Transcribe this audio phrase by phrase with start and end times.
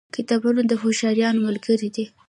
[0.15, 2.05] کتابونه د هوښیارانو ملګري دي.